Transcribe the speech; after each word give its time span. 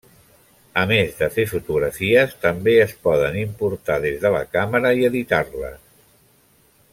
A 0.83 0.85
més 0.91 1.11
de 1.19 1.27
fer 1.35 1.43
fotografies, 1.51 2.33
també 2.45 2.73
es 2.85 2.95
poden 3.09 3.37
importar 3.43 3.99
des 4.07 4.19
de 4.25 4.33
la 4.37 4.41
càmera 4.57 4.95
i 5.03 5.07
editar-les. 5.11 5.79